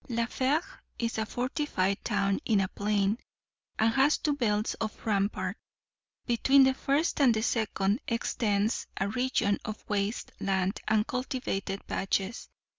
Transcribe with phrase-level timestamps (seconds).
[0.09, 0.63] La Fère
[0.97, 3.19] is a fortified town in a plain,
[3.77, 5.55] and has two belts of rampart.
[6.25, 12.49] Between the first and the second extends a region of waste land and cultivated patches.